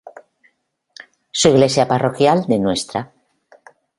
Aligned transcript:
Su 1.29 1.49
Iglesia 1.49 1.87
parroquial 1.87 2.47
de 2.47 2.57
Ntra. 2.57 3.11